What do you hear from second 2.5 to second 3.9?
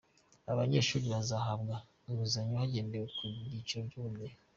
hagendewe ku byiciro